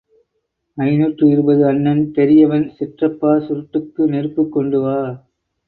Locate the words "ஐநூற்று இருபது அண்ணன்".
0.77-2.11